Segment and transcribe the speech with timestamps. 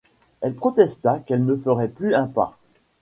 [0.41, 2.57] Elle protesta qu’elle ne ferait plus un pas.